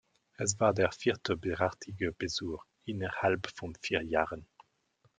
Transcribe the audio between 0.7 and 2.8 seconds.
der vierte derartige Besuch